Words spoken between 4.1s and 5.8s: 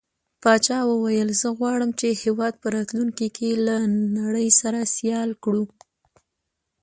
نړۍ سره سيال کړو.